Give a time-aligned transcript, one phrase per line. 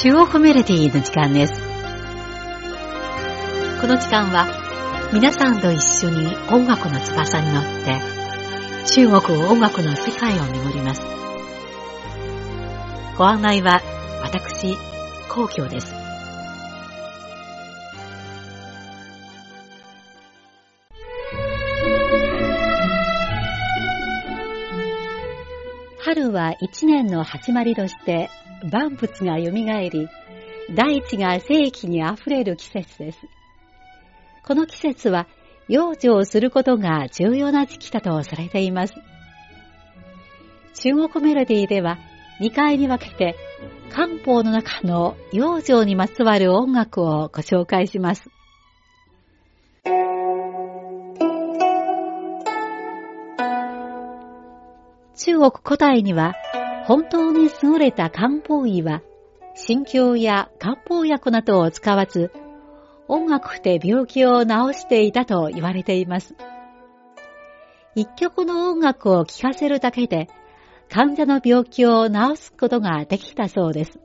[0.00, 1.54] 中国メロディの時間です。
[3.80, 4.46] この時間は
[5.12, 8.00] 皆さんと一緒に音楽の翼に乗って
[8.94, 11.02] 中国音楽の世界を巡ります。
[13.16, 13.80] ご案内は
[14.22, 14.76] 私、
[15.28, 15.92] 皇居です。
[26.04, 28.30] 春は一年の始まりとして
[28.70, 30.08] 万物が蘇り、
[30.74, 33.18] 大地が世紀に溢れる季節です。
[34.44, 35.26] この季節は
[35.68, 38.94] 養生することが重要な時期だとされています。
[40.74, 41.98] 中国メロディーでは
[42.40, 43.36] 2回に分けて
[43.90, 48.30] 漢方の中の養生にまつわる音楽をご紹介します。
[55.16, 56.34] 中国古代には
[56.88, 59.02] 本当に優れた漢方医は
[59.54, 62.32] 心境や漢方薬などを使わず
[63.08, 66.34] 音楽で病気を治していたと言われています。
[67.94, 70.28] 一曲の音楽を聴かせるだけで
[70.88, 74.00] 患者の病気を治すことができたそうです。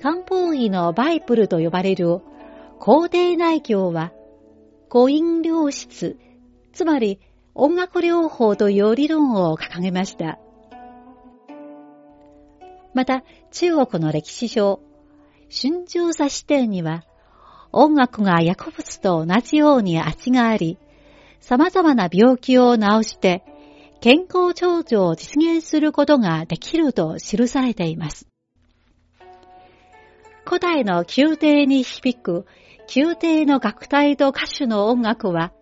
[0.00, 2.20] 漢方医のバイブルと呼ばれる
[2.78, 4.12] 皇帝内教は、
[4.90, 6.16] 語音療室、
[6.72, 7.18] つまり
[7.58, 10.38] 音楽療法という理論を掲げました。
[12.92, 14.80] また、中国の歴史書、
[15.50, 17.04] 春秋差視点には、
[17.72, 20.78] 音楽が薬物と同じように味があり、
[21.40, 23.42] 様々な病気を治して
[24.00, 28.28] 健康長寿を実現することができると記されています。
[30.44, 32.46] 古代の宮廷に響く
[32.94, 35.52] 宮廷の楽隊と歌手の音楽は、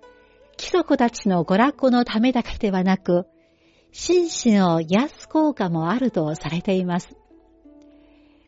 [0.56, 3.26] 貴族たちの娯楽のためだけではなく、
[3.92, 7.16] 心身の癒す効果もあるとされています。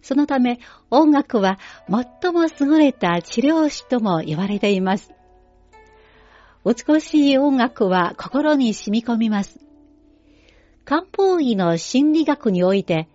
[0.02, 5.12] そのため音楽は最も優れた治療師とも言われています。
[6.64, 9.60] 美しい音楽は心に染み込みます。
[10.84, 13.08] 漢方医の心理学において、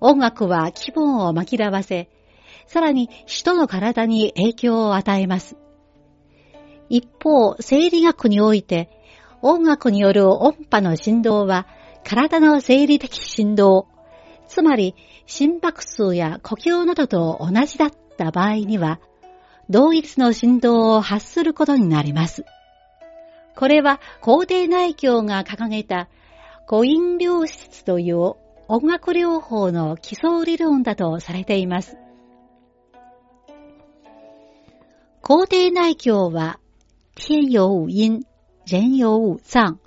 [0.00, 2.10] 音楽は気分を紛らわせ、
[2.66, 5.56] さらに人の体に影響を与えます。
[6.94, 8.88] 一方、生理学において、
[9.42, 11.66] 音楽による音波の振動は、
[12.04, 13.88] 体の生理的振動、
[14.46, 14.94] つまり
[15.26, 19.00] 心拍数や呼吸などと同じだった場合には、
[19.68, 22.44] 同一の振動を発することになります。
[23.56, 26.08] これは、皇帝内教が掲げた
[26.68, 28.34] 語音療室という
[28.68, 31.96] 音楽療法の基礎理論だとされています。
[35.22, 36.60] 皇帝内教は、
[37.16, 38.24] 天有五音、
[38.64, 39.78] 人有五脏、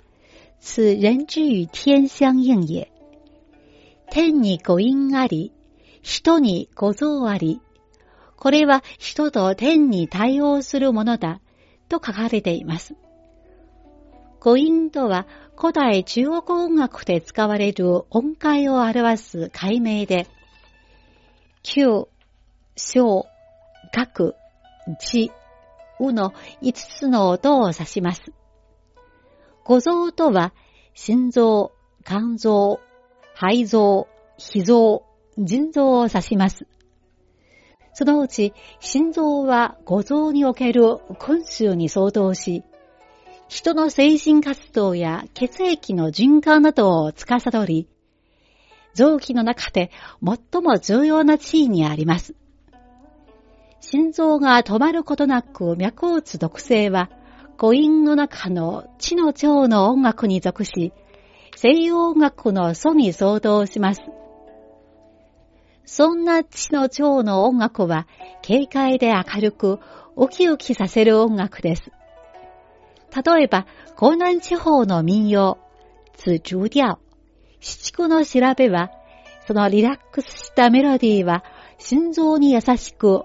[0.60, 2.90] 此人之与天相应也。
[4.10, 5.52] 天に五音あり、
[6.00, 7.60] 人に五臓あり、
[8.36, 11.42] これは人と天に対応するものだ、
[11.90, 12.94] と書かれています。
[14.40, 20.26] 五音とは古代中国音楽で使われる音階を表す解明で、
[21.62, 22.08] 九、
[22.74, 23.26] 小、
[23.92, 24.34] 学、
[24.98, 25.30] 地、
[26.00, 28.32] うの五つの音を指します。
[29.64, 30.54] 五臓とは、
[30.94, 31.72] 心臓、
[32.04, 32.80] 肝臓、
[33.34, 35.04] 肺臓、脾臓、
[35.38, 36.66] 腎臓を指します。
[37.92, 42.62] そのうち、心臓は五臓における根臭に相当し、
[43.48, 47.88] 人の精神活動や血液の循環などを司り、
[48.94, 49.90] 臓器の中で
[50.24, 52.34] 最も重要な地位にあります。
[53.80, 57.10] 心臓が止まることなく脈を打つ毒性は、
[57.56, 60.92] 語音の中の地の腸の音楽に属し、
[61.56, 64.02] 西洋音楽の祖に相当します。
[65.84, 68.06] そんな地の腸の音楽は、
[68.46, 69.80] 軽快で明るく、
[70.16, 71.90] ウキウキさせる音楽です。
[73.24, 73.66] 例えば、
[74.00, 75.58] 江南地方の民謡、
[76.16, 76.98] ツジュディア
[77.60, 78.90] 七区の調べは、
[79.46, 81.42] そのリラックスしたメロディーは、
[81.78, 83.22] 心臓に優しく、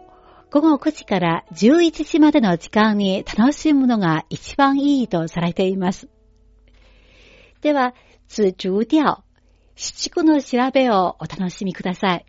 [0.53, 6.09] 午後9時から11時までの時間に楽しむのが一番いいとされています。
[7.61, 7.95] では、
[8.27, 9.23] 通中調
[9.75, 12.25] 七区の調べをお楽しみください。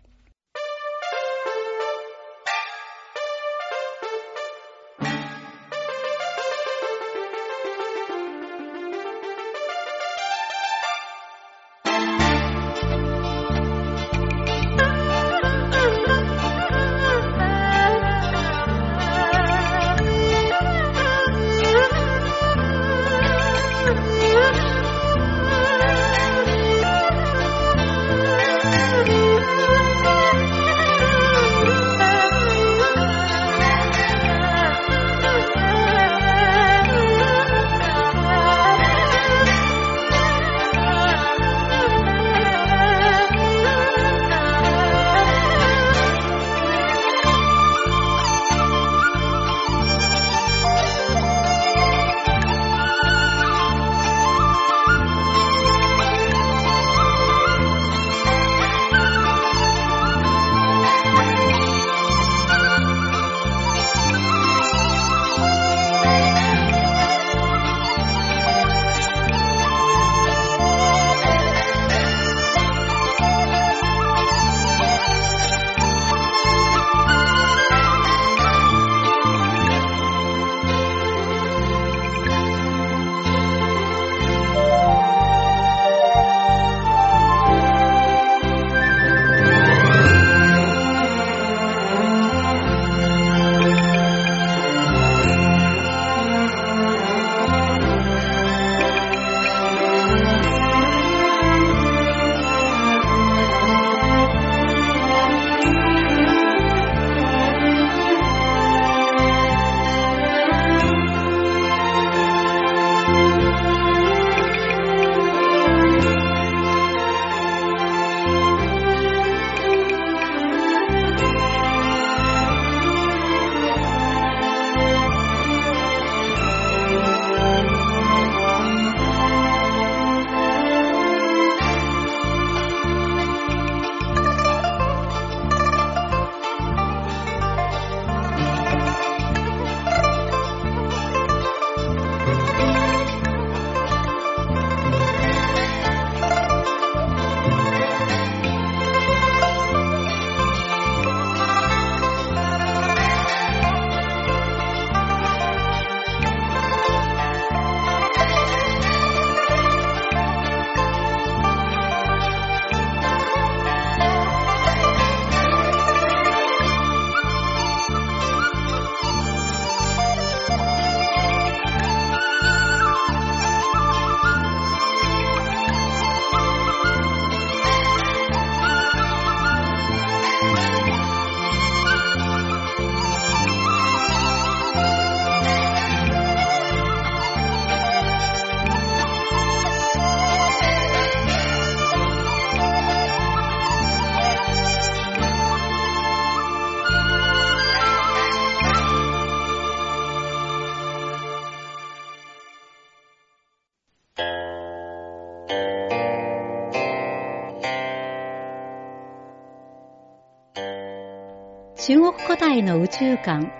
[210.55, 213.51] 中国古代の宇宙観、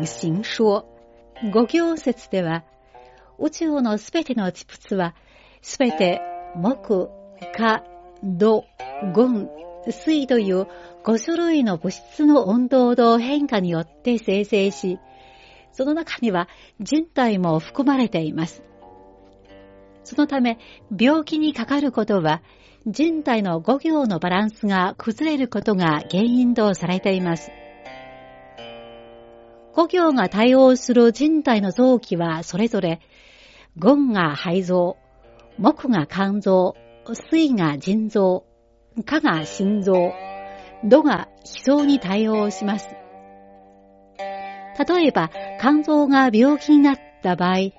[0.00, 0.84] 五行說、
[1.50, 2.62] 五行説では、
[3.38, 5.14] 宇宙のすべての地物は、
[5.62, 6.20] すべて
[6.54, 7.08] 木、
[7.54, 7.82] 火、
[8.22, 8.66] 土、
[9.14, 9.28] ゴ
[9.90, 10.66] 水という
[11.04, 14.98] 5種類の物質の温度の変化によって生成し、
[15.72, 16.48] その中には
[16.80, 18.62] 人体も含まれています。
[20.04, 20.58] そのため、
[20.98, 22.42] 病気にかかることは、
[22.86, 27.50] 人体の5行のバランスが崩れることが原因とされています。
[29.74, 33.00] 5行が対応する人体の臓器はそれぞれ、
[33.78, 34.96] ゴンが肺臓、
[35.58, 36.74] 木が肝臓、
[37.14, 38.44] 水が腎臓、
[39.04, 40.12] 火が心臓、
[40.84, 42.88] 土が脾臓に対応します。
[44.18, 47.70] 例えば、肝臓が病気になった場合、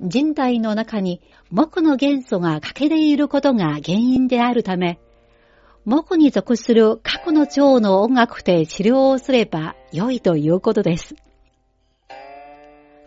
[0.00, 4.98] 人体の中に木の元素が欠けていることが原因であるため、
[5.86, 11.14] 木に属する過去の腸の音楽で治療をすれば良いということです。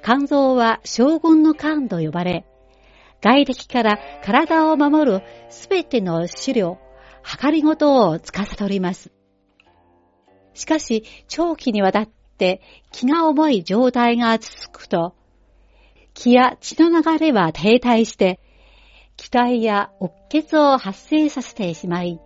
[0.03, 2.47] 肝臓は将軍の肝と呼ばれ、
[3.21, 6.79] 外敵から体を守るすべての資料、
[7.21, 9.11] 測りごとを司ります。
[10.55, 15.13] しかし、長期にわたって気が重い状態が続くと、
[16.13, 18.39] 気や血の流れは停滞して、
[19.17, 22.19] 気体やうっ血を発生させてしまい、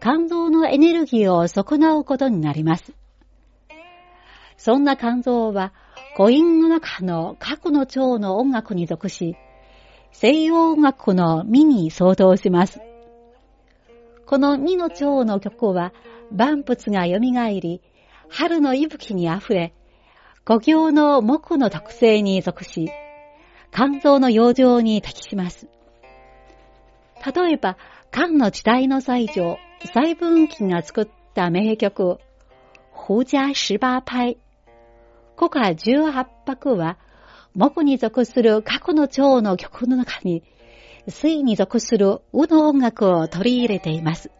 [0.00, 2.92] 肝臓のエネルギーを損なうことになります。
[4.56, 5.72] そんな肝臓は、
[6.16, 9.36] 母音の中の過去の腸の音楽に属し、
[10.12, 12.80] 西洋音楽のミに相当します。
[14.26, 15.92] このミの蝶の曲は、
[16.30, 17.80] 万物が蘇り、
[18.28, 19.74] 春の息吹に溢れ、
[20.46, 22.90] 五行の木の特性に属し、
[23.72, 25.68] 肝臓の養生に適します。
[27.34, 27.76] 例えば、
[28.10, 32.18] 肝の時代の最上、細分期が作った名曲、
[32.92, 34.38] 胡家十八拍。
[35.36, 36.98] 古歌十八拍は、
[37.54, 40.42] 木に属する過去の蝶の曲の中に、
[41.06, 44.30] 水に属するうの音楽を取り入れています。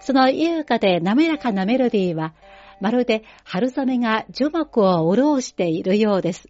[0.00, 2.32] その優雅で滑らかなメロディーは、
[2.80, 6.48] まるで春雨が樹木を潤しているようです。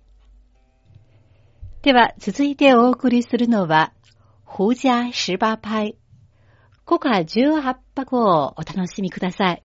[1.82, 3.92] では、続いてお送りするのは、
[4.44, 5.96] 胡家十八拍、
[6.86, 9.62] 古歌十八拍をお楽しみください。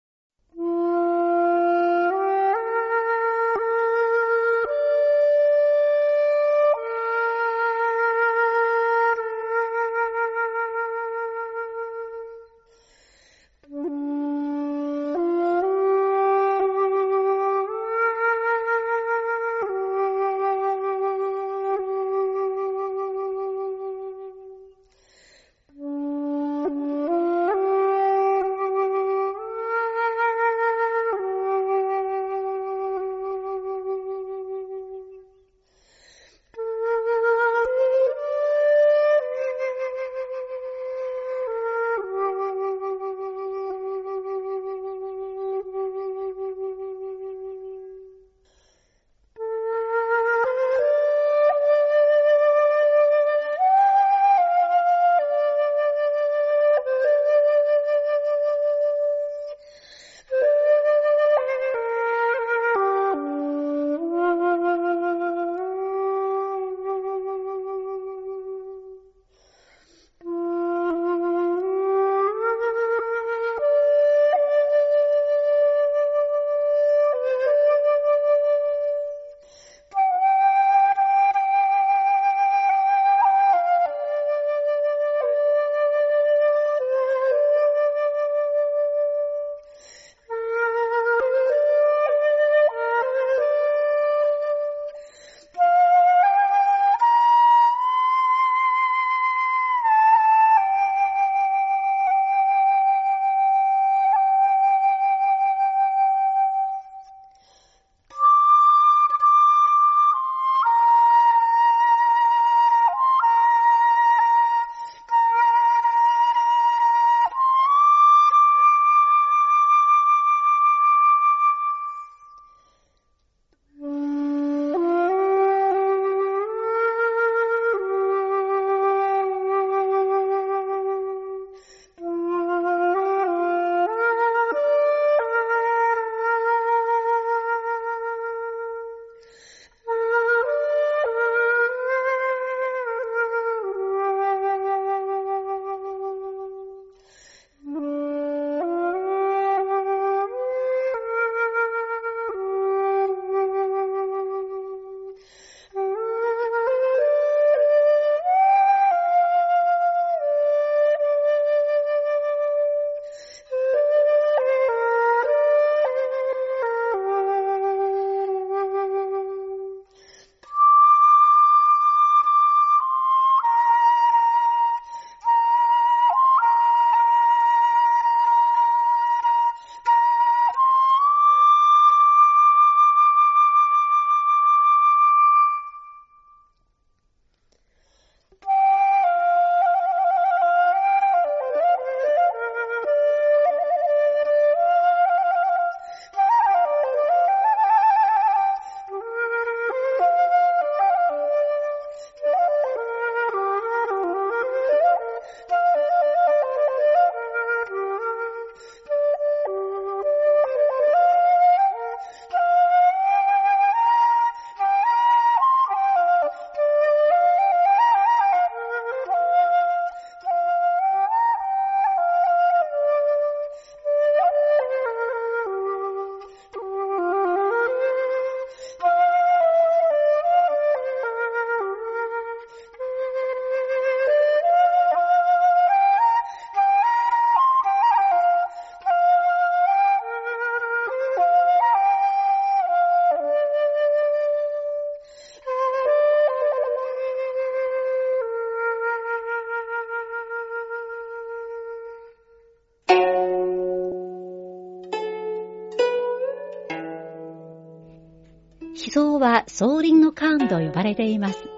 [258.83, 261.51] 脾臓は総輪の管と呼ばれています。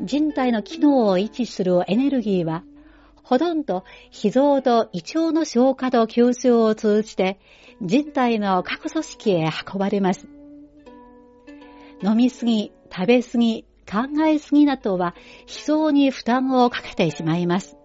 [0.00, 2.64] 人体の機能を維持するエネルギーは、
[3.22, 7.38] ほとんど脾臓と胃腸の消化と吸収を通じて
[7.82, 10.26] 人体の各組織へ運ばれます。
[12.02, 15.14] 飲みすぎ、食べすぎ、考えすぎなどは
[15.46, 17.76] 脾臓に負担をかけてしまいます。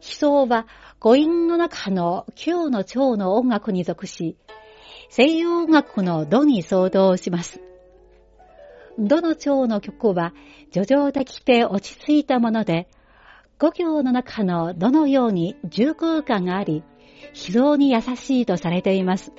[0.00, 0.66] 脾臓は
[1.00, 4.38] 語音の中の今日の腸の音楽に属し、
[5.14, 7.60] 西洋音楽のドに相当します。
[8.98, 10.32] どの蝶の曲は、
[10.72, 12.88] 叙情的で落ち着いたもので、
[13.58, 16.82] 五行の中のどのように重空間があり、
[17.34, 19.32] 非常に優しいとされています。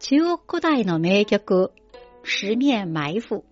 [0.00, 1.70] 中国古代の名曲、
[2.24, 3.44] 十面埋伏。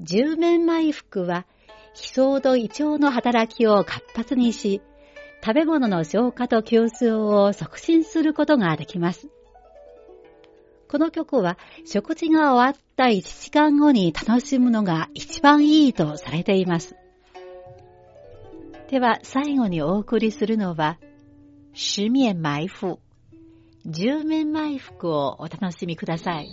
[0.00, 1.46] 十面埋伏は、
[1.94, 4.82] 悲壮と胃腸の働きを活発にし、
[5.40, 9.28] 食べ物の消化と吸収を促進することができます。
[10.88, 16.96] この曲は食事が終わった1時間後に楽しむのが一番いいとされています。
[18.90, 20.98] では最後にお送りするのは、
[21.72, 22.98] 十面埋伏、
[23.86, 26.48] 十面埋伏をお楽しみください。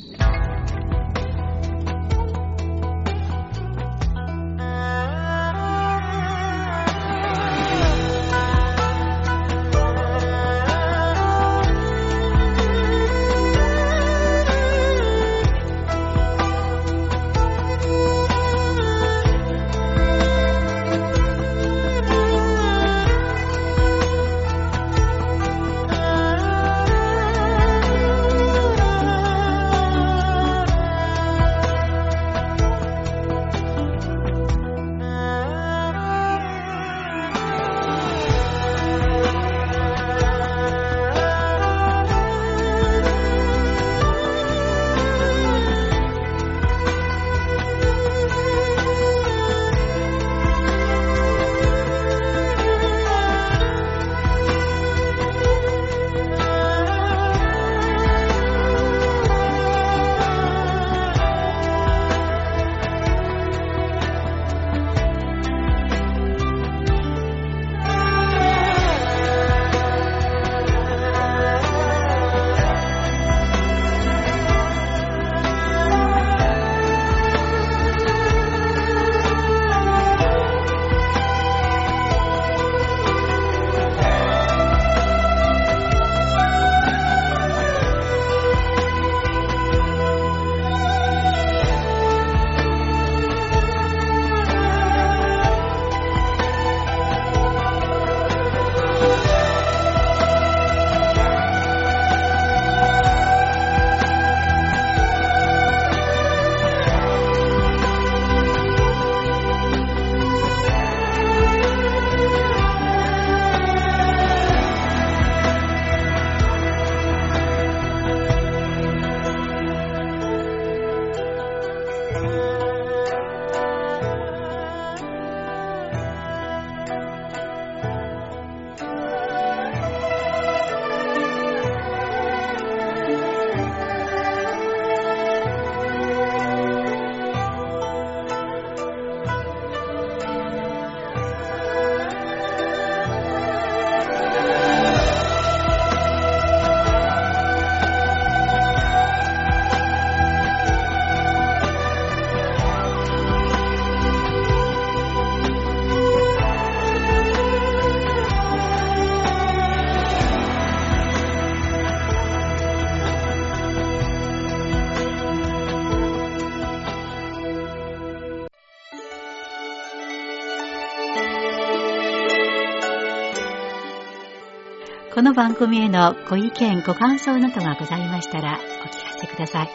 [175.21, 179.69] この番組へのご意見、ご感想などがございましたらお聞かせください。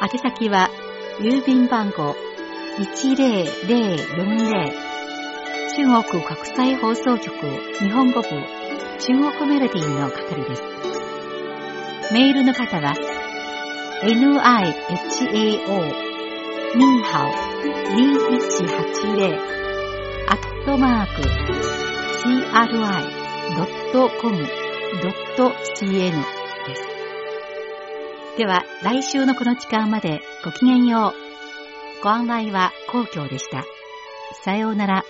[0.00, 0.70] 宛先は、
[1.20, 2.16] 郵便番号
[2.78, 4.72] 10040
[5.76, 7.30] 中国国際放送局
[7.78, 8.28] 日本語部
[8.98, 10.62] 中国メロディーの係です。
[12.10, 12.94] メールの方は、
[14.02, 14.72] nihao
[16.74, 17.32] ニーハオ
[17.92, 19.36] 2180
[20.30, 21.20] アットマーク
[22.22, 24.52] CRI .com.cn
[26.12, 26.82] です。
[28.38, 31.12] では、来週のこの時間までごきげんよう。
[32.02, 33.64] ご案内は皇居でした。
[34.44, 35.04] さようなら。